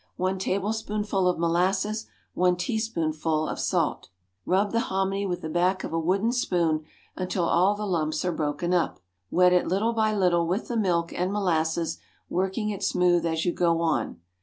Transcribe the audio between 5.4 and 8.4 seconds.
the back of a wooden spoon until all the lumps are